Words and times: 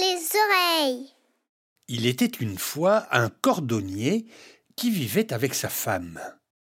les. 0.00 1.06
Il 1.88 2.06
était 2.06 2.24
une 2.26 2.58
fois 2.58 3.06
un 3.10 3.28
cordonnier 3.28 4.26
qui 4.76 4.90
vivait 4.90 5.32
avec 5.32 5.54
sa 5.54 5.68
femme. 5.68 6.18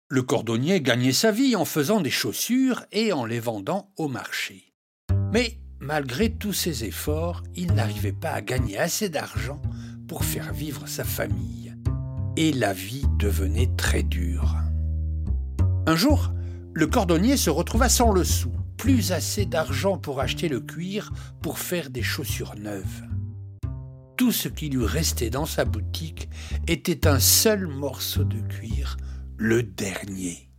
Le 0.10 0.22
cordonnier 0.22 0.80
gagnait 0.82 1.12
sa 1.12 1.32
vie 1.32 1.56
en 1.56 1.66
faisant 1.66 2.00
des 2.00 2.10
chaussures 2.10 2.86
et 2.92 3.12
en 3.12 3.26
les 3.26 3.40
vendant 3.40 3.92
au 3.98 4.08
marché. 4.08 4.74
Mais 5.34 5.60
malgré 5.80 6.32
tous 6.34 6.54
ses 6.54 6.86
efforts, 6.86 7.44
il 7.56 7.74
n'arrivait 7.74 8.14
pas 8.14 8.32
à 8.32 8.42
gagner 8.42 8.78
assez 8.78 9.10
d'argent 9.10 9.62
pour 10.08 10.24
faire 10.24 10.54
vivre 10.54 10.88
sa 10.88 11.04
famille. 11.04 11.76
Et 12.38 12.54
la 12.54 12.72
vie 12.72 13.06
devenait 13.20 13.72
très 13.76 14.04
dure. 14.04 14.56
Un 15.86 15.96
jour, 15.96 16.32
le 16.74 16.88
cordonnier 16.88 17.36
se 17.36 17.50
retrouva 17.50 17.90
sans 17.90 18.12
le 18.12 18.24
sou, 18.24 18.52
plus 18.78 19.12
assez 19.12 19.46
d'argent 19.46 19.98
pour 19.98 20.22
acheter 20.22 20.48
le 20.48 20.60
cuir 20.60 21.12
pour 21.42 21.60
faire 21.60 21.90
des 21.90 22.04
chaussures 22.04 22.56
neuves. 22.56 23.07
Tout 24.18 24.32
ce 24.32 24.48
qui 24.48 24.70
lui 24.70 24.84
restait 24.84 25.30
dans 25.30 25.46
sa 25.46 25.64
boutique 25.64 26.28
était 26.68 27.06
un 27.06 27.20
seul 27.20 27.68
morceau 27.68 28.24
de 28.24 28.40
cuir, 28.40 28.98
le 29.38 29.62
dernier. 29.62 30.50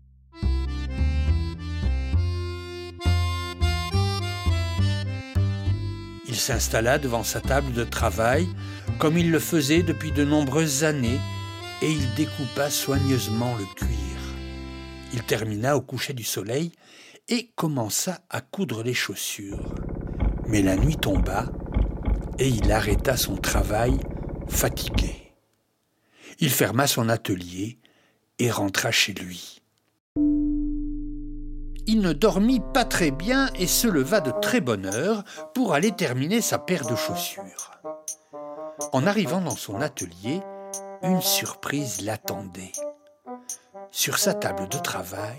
Il 6.28 6.36
s'installa 6.36 6.98
devant 6.98 7.24
sa 7.24 7.40
table 7.40 7.72
de 7.72 7.82
travail, 7.82 8.46
comme 9.00 9.18
il 9.18 9.32
le 9.32 9.40
faisait 9.40 9.82
depuis 9.82 10.12
de 10.12 10.24
nombreuses 10.24 10.84
années, 10.84 11.18
et 11.82 11.90
il 11.90 12.14
découpa 12.14 12.70
soigneusement 12.70 13.56
le 13.56 13.64
cuir. 13.74 13.98
Il 15.12 15.24
termina 15.24 15.76
au 15.76 15.80
coucher 15.80 16.12
du 16.12 16.22
soleil 16.22 16.70
et 17.28 17.50
commença 17.56 18.20
à 18.30 18.40
coudre 18.40 18.84
les 18.84 18.94
chaussures. 18.94 19.74
Mais 20.46 20.62
la 20.62 20.76
nuit 20.76 20.96
tomba 20.96 21.46
et 22.38 22.48
il 22.48 22.70
arrêta 22.70 23.16
son 23.16 23.36
travail 23.36 23.98
fatigué. 24.48 25.34
Il 26.40 26.50
ferma 26.50 26.86
son 26.86 27.08
atelier 27.08 27.78
et 28.38 28.50
rentra 28.50 28.90
chez 28.90 29.12
lui. 29.12 29.60
Il 31.86 32.00
ne 32.00 32.12
dormit 32.12 32.60
pas 32.74 32.84
très 32.84 33.10
bien 33.10 33.48
et 33.58 33.66
se 33.66 33.88
leva 33.88 34.20
de 34.20 34.30
très 34.42 34.60
bonne 34.60 34.86
heure 34.86 35.24
pour 35.54 35.74
aller 35.74 35.90
terminer 35.90 36.40
sa 36.40 36.58
paire 36.58 36.86
de 36.86 36.94
chaussures. 36.94 37.72
En 38.92 39.06
arrivant 39.06 39.40
dans 39.40 39.56
son 39.56 39.80
atelier, 39.80 40.40
une 41.02 41.22
surprise 41.22 42.02
l'attendait. 42.02 42.72
Sur 43.90 44.18
sa 44.18 44.34
table 44.34 44.68
de 44.68 44.78
travail 44.78 45.38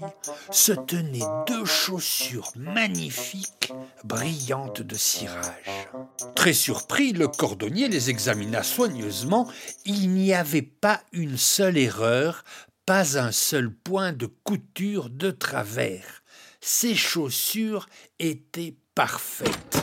se 0.52 0.72
tenaient 0.72 1.20
deux 1.48 1.66
chaussures 1.66 2.52
magnifiques, 2.56 3.72
brillantes 4.04 4.82
de 4.82 4.96
cirage. 4.96 5.88
Très 6.36 6.54
surpris, 6.54 7.14
le 7.14 7.28
cordonnier 7.28 7.88
les 7.88 8.10
examina 8.10 8.64
soigneusement. 8.64 9.50
Il 9.86 10.10
n'y 10.10 10.34
avait 10.34 10.62
pas 10.62 11.02
une 11.12 11.38
seule 11.38 11.78
erreur, 11.78 12.44
pas 12.86 13.18
un 13.18 13.32
seul 13.32 13.72
point 13.72 14.14
de 14.14 14.26
couture 14.26 15.10
de 15.10 15.32
travers. 15.32 16.24
Ces 16.62 16.96
chaussures 16.96 17.88
étaient 18.20 18.76
parfaites. 18.96 19.78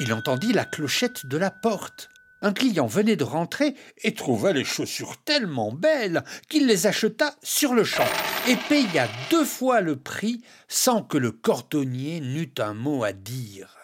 Il 0.00 0.12
entendit 0.12 0.52
la 0.52 0.64
clochette 0.64 1.26
de 1.26 1.36
la 1.36 1.50
porte. 1.50 2.08
Un 2.40 2.52
client 2.52 2.86
venait 2.86 3.16
de 3.16 3.24
rentrer 3.24 3.74
et 4.02 4.14
trouva 4.14 4.52
les 4.52 4.64
chaussures 4.64 5.16
tellement 5.24 5.72
belles 5.72 6.22
qu'il 6.48 6.66
les 6.66 6.86
acheta 6.86 7.34
sur 7.42 7.74
le 7.74 7.82
champ 7.82 8.06
et 8.46 8.54
paya 8.68 9.08
deux 9.30 9.44
fois 9.44 9.80
le 9.80 9.96
prix 9.96 10.40
sans 10.68 11.02
que 11.02 11.18
le 11.18 11.32
cordonnier 11.32 12.20
n'eût 12.20 12.52
un 12.58 12.74
mot 12.74 13.02
à 13.02 13.12
dire. 13.12 13.76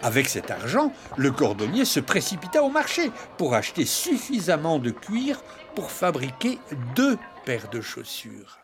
Avec 0.00 0.28
cet 0.28 0.50
argent, 0.50 0.92
le 1.16 1.30
cordonnier 1.30 1.84
se 1.84 2.00
précipita 2.00 2.62
au 2.62 2.70
marché 2.70 3.10
pour 3.36 3.54
acheter 3.54 3.84
suffisamment 3.84 4.78
de 4.78 4.90
cuir 4.90 5.42
pour 5.74 5.90
fabriquer 5.90 6.58
deux 6.96 7.18
paires 7.44 7.68
de 7.70 7.80
chaussures. 7.80 8.58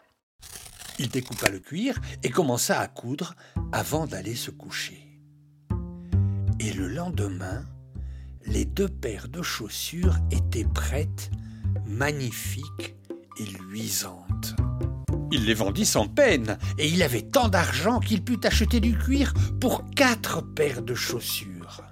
Il 0.99 1.09
découpa 1.11 1.49
le 1.49 1.61
cuir 1.61 2.01
et 2.25 2.31
commença 2.31 2.81
à 2.81 2.89
coudre 2.89 3.35
avant 3.73 4.07
d'aller 4.07 4.35
se 4.35 4.51
coucher. 4.51 5.05
Et 6.59 6.73
le 6.73 6.89
lendemain, 6.89 7.65
les 8.51 8.65
deux 8.65 8.89
paires 8.89 9.29
de 9.29 9.43
chaussures 9.43 10.17
étaient 10.31 10.65
prêtes, 10.65 11.31
magnifiques 11.87 12.97
et 13.39 13.45
luisantes. 13.45 14.57
Il 15.31 15.45
les 15.45 15.55
vendit 15.55 15.85
sans 15.85 16.09
peine, 16.09 16.59
et 16.79 16.89
il 16.89 17.03
avait 17.03 17.23
tant 17.23 17.49
d'argent 17.49 18.01
qu'il 18.01 18.25
put 18.25 18.41
acheter 18.45 18.81
du 18.81 18.97
cuir 18.97 19.35
pour 19.61 19.85
quatre 19.91 20.41
paires 20.41 20.83
de 20.83 20.95
chaussures. 20.95 21.83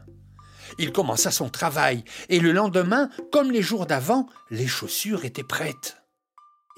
Il 0.78 0.92
commença 0.92 1.30
son 1.30 1.50
travail, 1.50 2.04
et 2.28 2.40
le 2.40 2.52
lendemain, 2.52 3.10
comme 3.30 3.50
les 3.50 3.62
jours 3.62 3.86
d'avant, 3.86 4.26
les 4.50 4.66
chaussures 4.66 5.24
étaient 5.24 5.42
prêtes. 5.42 5.95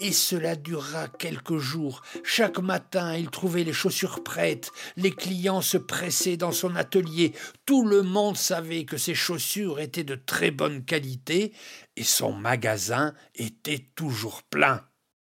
Et 0.00 0.12
cela 0.12 0.54
dura 0.54 1.08
quelques 1.08 1.58
jours. 1.58 2.02
Chaque 2.22 2.58
matin, 2.58 3.16
il 3.16 3.30
trouvait 3.30 3.64
les 3.64 3.72
chaussures 3.72 4.22
prêtes. 4.22 4.70
Les 4.96 5.10
clients 5.10 5.60
se 5.60 5.76
pressaient 5.76 6.36
dans 6.36 6.52
son 6.52 6.76
atelier. 6.76 7.32
Tout 7.66 7.84
le 7.84 8.02
monde 8.02 8.36
savait 8.36 8.84
que 8.84 8.96
ses 8.96 9.14
chaussures 9.14 9.80
étaient 9.80 10.04
de 10.04 10.14
très 10.14 10.52
bonne 10.52 10.84
qualité 10.84 11.52
et 11.96 12.04
son 12.04 12.32
magasin 12.32 13.12
était 13.34 13.86
toujours 13.96 14.44
plein. 14.44 14.82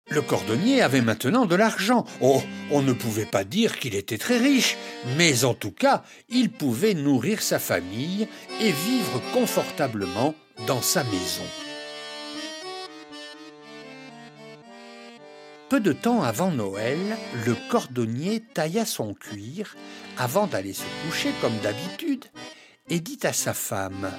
Le 0.10 0.22
cordonnier 0.22 0.82
avait 0.82 1.02
maintenant 1.02 1.46
de 1.46 1.56
l'argent. 1.56 2.06
Oh, 2.22 2.42
on 2.70 2.84
ne 2.84 2.94
pouvait 2.94 3.26
pas 3.26 3.44
dire 3.44 3.80
qu'il 3.80 3.96
était 3.96 4.20
très 4.20 4.38
riche, 4.38 4.78
mais 5.18 5.46
en 5.46 5.56
tout 5.56 5.72
cas, 5.72 6.04
il 6.30 6.52
pouvait 6.52 6.94
nourrir 6.94 7.42
sa 7.42 7.58
famille 7.58 8.28
et 8.62 8.72
vivre 8.72 9.22
confortablement 9.34 10.36
dans 10.68 10.82
sa 10.82 11.04
maison. 11.04 11.65
Peu 15.68 15.80
de 15.80 15.94
temps 15.94 16.22
avant 16.22 16.52
Noël, 16.52 17.00
le 17.46 17.56
cordonnier 17.72 18.40
tailla 18.54 18.86
son 18.86 19.16
cuir 19.16 19.76
avant 20.16 20.46
d'aller 20.46 20.74
se 20.74 20.84
coucher 21.04 21.32
comme 21.42 21.58
d'habitude 21.64 22.26
et 22.88 23.00
dit 23.00 23.18
à 23.24 23.34
sa 23.34 23.56
femme 23.56 24.12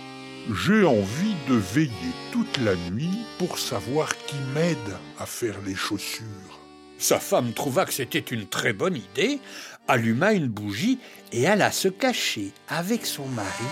J'ai 0.52 0.84
envie 0.84 1.36
de 1.48 1.54
veiller 1.54 1.92
toute 2.32 2.58
la 2.58 2.74
nuit 2.90 3.20
pour 3.38 3.60
savoir 3.60 4.16
qui 4.26 4.34
m'aide 4.54 4.96
à 5.20 5.26
faire 5.26 5.54
les 5.64 5.76
chaussures. 5.76 6.58
Sa 6.98 7.20
femme 7.20 7.52
trouva 7.52 7.84
que 7.84 7.92
c'était 7.92 8.18
une 8.18 8.48
très 8.48 8.72
bonne 8.72 8.96
idée, 8.96 9.38
alluma 9.86 10.32
une 10.32 10.48
bougie 10.48 10.98
et 11.30 11.46
alla 11.46 11.70
se 11.70 11.86
cacher 11.86 12.52
avec 12.66 13.06
son 13.06 13.26
mari 13.28 13.70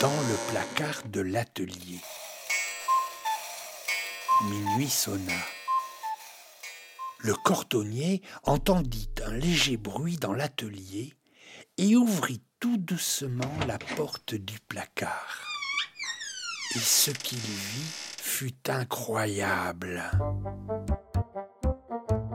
dans 0.00 0.08
le 0.08 0.52
placard 0.52 1.02
de 1.10 1.22
l'atelier. 1.22 1.98
Minuit 4.48 4.88
sonna 4.88 5.59
le 7.22 7.34
cordonnier 7.34 8.22
entendit 8.44 9.10
un 9.26 9.32
léger 9.32 9.76
bruit 9.76 10.16
dans 10.16 10.32
l'atelier 10.32 11.14
et 11.78 11.96
ouvrit 11.96 12.42
tout 12.60 12.76
doucement 12.76 13.52
la 13.66 13.78
porte 13.96 14.34
du 14.34 14.58
placard. 14.68 15.44
Et 16.76 16.78
ce 16.78 17.10
qu'il 17.10 17.38
vit 17.38 17.90
fut 18.18 18.70
incroyable. 18.70 20.02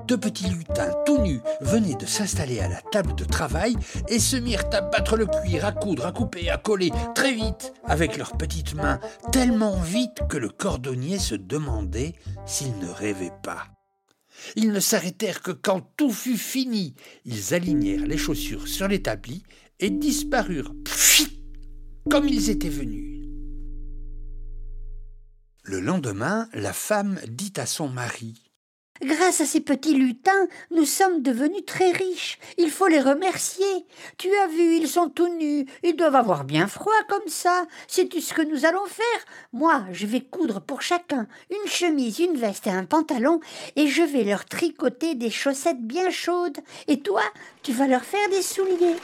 Deux 0.08 0.18
petits 0.18 0.50
lutins 0.50 0.92
tout 1.06 1.18
nus 1.20 1.42
venaient 1.62 1.96
de 1.96 2.06
s'installer 2.06 2.60
à 2.60 2.68
la 2.68 2.82
table 2.82 3.16
de 3.16 3.24
travail 3.24 3.76
et 4.08 4.20
se 4.20 4.36
mirent 4.36 4.70
à 4.72 4.82
battre 4.82 5.18
le 5.18 5.26
cuir, 5.26 5.66
à 5.66 5.72
coudre, 5.72 6.06
à 6.06 6.12
couper, 6.12 6.50
à 6.50 6.58
coller, 6.58 6.92
très 7.16 7.34
vite, 7.34 7.74
avec 7.86 8.18
leurs 8.18 8.38
petites 8.38 8.76
mains, 8.76 9.00
tellement 9.32 9.80
vite 9.80 10.20
que 10.30 10.38
le 10.38 10.50
cordonnier 10.50 11.18
se 11.18 11.34
demandait 11.34 12.14
s'ils 12.46 12.78
ne 12.78 12.90
rêvaient 12.90 13.34
pas. 13.42 13.75
Ils 14.56 14.72
ne 14.72 14.80
s'arrêtèrent 14.80 15.42
que 15.42 15.52
quand 15.52 15.82
tout 15.98 16.12
fut 16.12 16.38
fini. 16.38 16.96
Ils 17.26 17.54
alignèrent 17.54 18.06
les 18.06 18.18
chaussures 18.18 18.68
sur 18.68 18.88
l'établi 18.88 19.44
et 19.80 19.90
disparurent, 19.90 20.74
comme 22.10 22.28
ils 22.28 22.50
étaient 22.50 22.70
venus. 22.70 23.28
Le 25.64 25.80
lendemain, 25.80 26.48
la 26.54 26.74
femme 26.74 27.20
dit 27.28 27.54
à 27.58 27.66
son 27.66 27.90
mari 27.90 28.45
Grâce 29.02 29.42
à 29.42 29.46
ces 29.46 29.60
petits 29.60 29.94
lutins, 29.94 30.48
nous 30.72 30.86
sommes 30.86 31.22
devenus 31.22 31.66
très 31.66 31.92
riches. 31.92 32.40
Il 32.58 32.72
faut 32.72 32.88
les 32.88 33.02
remercier. 33.02 33.86
Tu 34.18 34.30
as 34.38 34.48
vu, 34.48 34.78
ils 34.78 34.88
sont 34.88 35.10
tout 35.10 35.28
nus. 35.28 35.66
Ils 35.84 35.98
doivent 35.98 36.16
avoir 36.16 36.46
bien 36.46 36.68
froid 36.68 36.94
comme 37.10 37.28
ça. 37.28 37.66
Sais-tu 37.88 38.22
ce 38.22 38.34
que 38.34 38.42
nous 38.42 38.66
allons 38.66 38.86
faire? 38.86 39.26
Moi, 39.52 39.84
je 39.92 40.06
vais 40.06 40.22
coudre 40.22 40.62
pour 40.62 40.82
chacun 40.82 41.28
une 41.50 41.70
chemise, 41.70 42.20
une 42.20 42.38
veste 42.38 42.68
et 42.68 42.72
un 42.72 42.86
pantalon, 42.86 43.42
et 43.76 43.88
je 43.88 44.02
vais 44.02 44.24
leur 44.24 44.46
tricoter 44.46 45.16
des 45.16 45.30
chaussettes 45.30 45.82
bien 45.82 46.10
chaudes. 46.10 46.60
Et 46.88 47.02
toi, 47.02 47.24
tu 47.64 47.74
vas 47.74 47.88
leur 47.88 48.04
faire 48.04 48.30
des 48.30 48.42
souliers. 48.42 48.96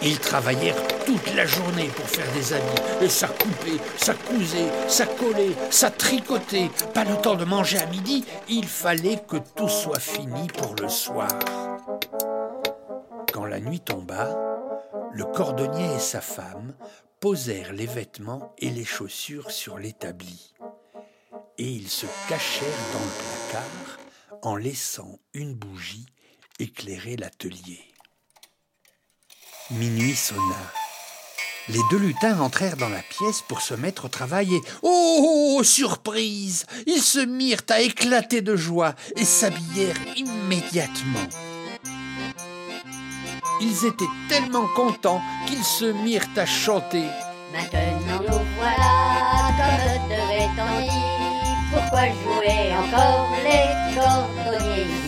Ils 0.00 0.20
travaillèrent 0.20 0.76
toute 1.06 1.34
la 1.34 1.46
journée 1.46 1.88
pour 1.88 2.08
faire 2.08 2.30
des 2.32 2.52
habits, 2.52 2.82
et 3.00 3.08
ça 3.08 3.28
coupait, 3.28 3.80
ça 3.96 4.12
cousait, 4.12 4.68
ça 4.88 5.06
collait, 5.06 5.54
ça 5.70 5.90
tricotait. 5.90 6.68
Pas 6.92 7.04
le 7.04 7.16
temps 7.22 7.36
de 7.36 7.44
manger 7.44 7.78
à 7.78 7.86
midi, 7.86 8.24
il 8.48 8.66
fallait 8.66 9.22
que 9.26 9.36
tout 9.36 9.68
soit 9.68 10.00
fini 10.00 10.48
pour 10.48 10.74
le 10.74 10.88
soir. 10.88 11.28
Quand 13.32 13.44
la 13.44 13.60
nuit 13.60 13.80
tomba, 13.80 14.36
le 15.12 15.24
cordonnier 15.24 15.94
et 15.94 16.00
sa 16.00 16.20
femme 16.20 16.74
posèrent 17.20 17.72
les 17.72 17.86
vêtements 17.86 18.52
et 18.58 18.70
les 18.70 18.84
chaussures 18.84 19.52
sur 19.52 19.78
l'établi, 19.78 20.54
et 21.56 21.68
ils 21.68 21.88
se 21.88 22.06
cachèrent 22.28 22.66
dans 22.92 23.00
le 23.00 23.50
placard 23.50 23.98
en 24.42 24.56
laissant 24.56 25.18
une 25.34 25.54
bougie 25.54 26.06
éclairer 26.58 27.16
l'atelier. 27.16 27.80
Minuit 29.70 30.14
sonna. 30.14 30.85
Les 31.68 31.80
deux 31.90 31.98
lutins 31.98 32.38
entrèrent 32.38 32.76
dans 32.76 32.88
la 32.88 33.02
pièce 33.02 33.42
pour 33.42 33.60
se 33.60 33.74
mettre 33.74 34.04
au 34.04 34.08
travail 34.08 34.54
et 34.54 34.60
oh, 34.82 35.60
surprise 35.64 36.64
Ils 36.86 37.02
se 37.02 37.18
mirent 37.18 37.62
à 37.70 37.80
éclater 37.80 38.40
de 38.40 38.54
joie 38.54 38.94
et 39.16 39.24
s'habillèrent 39.24 39.96
immédiatement. 40.16 41.26
Ils 43.60 43.84
étaient 43.84 44.04
tellement 44.28 44.68
contents 44.76 45.20
qu'ils 45.46 45.64
se 45.64 45.86
mirent 45.86 46.28
à 46.36 46.46
chanter. 46.46 47.04
Maintenant 47.52 48.20
nous 48.28 48.44
voilà 48.56 49.16
comme 49.56 50.08
devait 50.08 50.50
on 50.60 51.74
Pourquoi 51.74 52.04
jouer 52.06 52.76
encore 52.76 53.28
les 53.42 55.05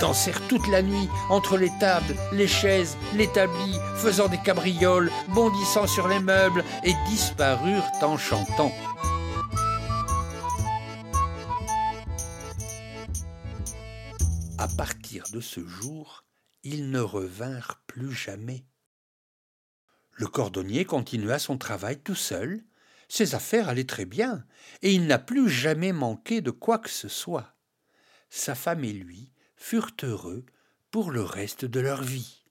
dansèrent 0.00 0.46
toute 0.48 0.66
la 0.68 0.82
nuit 0.82 1.08
entre 1.28 1.56
les 1.56 1.70
tables, 1.78 2.16
les 2.32 2.48
chaises, 2.48 2.96
l'établi, 3.14 3.74
faisant 3.96 4.28
des 4.28 4.38
cabrioles, 4.38 5.10
bondissant 5.28 5.86
sur 5.86 6.08
les 6.08 6.20
meubles, 6.20 6.64
et 6.84 6.94
disparurent 7.08 7.90
en 8.02 8.16
chantant. 8.16 8.72
À 14.58 14.68
partir 14.76 15.24
de 15.32 15.40
ce 15.40 15.66
jour, 15.66 16.24
ils 16.64 16.90
ne 16.90 17.00
revinrent 17.00 17.80
plus 17.86 18.12
jamais. 18.12 18.64
Le 20.12 20.26
cordonnier 20.26 20.84
continua 20.84 21.38
son 21.38 21.58
travail 21.58 22.00
tout 22.00 22.16
seul, 22.16 22.64
ses 23.08 23.34
affaires 23.34 23.68
allaient 23.68 23.84
très 23.84 24.04
bien, 24.04 24.44
et 24.82 24.92
il 24.92 25.06
n'a 25.06 25.18
plus 25.18 25.48
jamais 25.48 25.92
manqué 25.92 26.40
de 26.40 26.50
quoi 26.50 26.78
que 26.78 26.90
ce 26.90 27.08
soit. 27.08 27.54
Sa 28.28 28.54
femme 28.54 28.84
et 28.84 28.92
lui 28.92 29.30
furent 29.58 29.90
heureux 30.02 30.46
pour 30.90 31.10
le 31.10 31.22
reste 31.22 31.64
de 31.64 31.80
leur 31.80 32.02
vie. 32.02 32.42